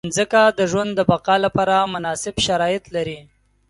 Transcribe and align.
مځکه 0.07 0.41
د 0.59 0.59
ژوند 0.71 0.91
د 0.95 0.99
بقا 1.11 1.35
لپاره 1.45 1.75
مناسب 1.93 2.35
شرایط 2.47 2.83
لري. 2.95 3.19